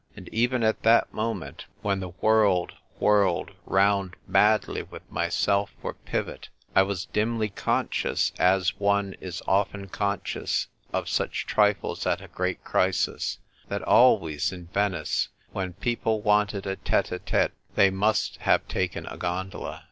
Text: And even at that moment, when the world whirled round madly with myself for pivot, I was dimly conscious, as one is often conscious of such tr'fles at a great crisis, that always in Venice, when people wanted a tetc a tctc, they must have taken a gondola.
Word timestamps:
And 0.15 0.27
even 0.29 0.63
at 0.63 0.81
that 0.81 1.13
moment, 1.13 1.67
when 1.83 1.99
the 1.99 2.09
world 2.09 2.73
whirled 2.97 3.51
round 3.67 4.15
madly 4.25 4.81
with 4.81 5.03
myself 5.11 5.75
for 5.79 5.93
pivot, 5.93 6.49
I 6.75 6.81
was 6.81 7.05
dimly 7.05 7.49
conscious, 7.49 8.31
as 8.39 8.79
one 8.79 9.13
is 9.19 9.43
often 9.47 9.89
conscious 9.89 10.69
of 10.91 11.07
such 11.07 11.45
tr'fles 11.45 12.07
at 12.07 12.19
a 12.19 12.27
great 12.29 12.63
crisis, 12.63 13.37
that 13.67 13.83
always 13.83 14.51
in 14.51 14.65
Venice, 14.73 15.29
when 15.51 15.73
people 15.73 16.23
wanted 16.23 16.65
a 16.65 16.77
tetc 16.77 17.11
a 17.11 17.19
tctc, 17.19 17.51
they 17.75 17.91
must 17.91 18.37
have 18.37 18.67
taken 18.67 19.05
a 19.05 19.17
gondola. 19.17 19.79